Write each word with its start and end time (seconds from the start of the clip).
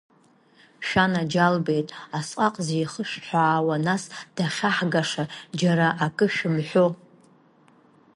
Шәанаџьалбеит, 0.87 1.87
асҟак 2.17 2.55
зихышәҳәаауа, 2.65 3.75
нас 3.85 4.03
дахьаҳгаша 4.35 5.23
џьара 5.59 5.87
акы 6.05 6.27
шәымҳәо! 6.35 6.85